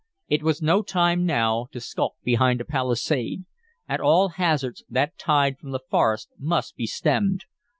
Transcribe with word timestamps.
It 0.27 0.41
was 0.41 0.63
no 0.63 0.81
time 0.81 1.27
now 1.27 1.67
to 1.73 1.79
skulk 1.79 2.15
behind 2.23 2.59
a 2.59 2.65
palisade. 2.65 3.45
At 3.87 3.99
all 4.01 4.29
hazards, 4.29 4.83
that 4.89 5.15
tide 5.19 5.59
from 5.59 5.69
the 5.73 5.83
forest 5.91 6.29
must 6.39 6.75
be 6.75 6.87
stemmed. 6.87 7.43